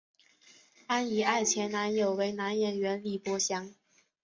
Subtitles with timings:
[0.87, 3.71] 安苡爱前男友为男演员李博翔。